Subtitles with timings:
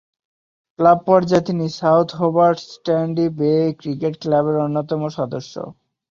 [0.79, 5.53] Club পর্যায়ে তিনি South Hobart Sandy Bay cricket ক্লাবের অন্যতম সদস্য।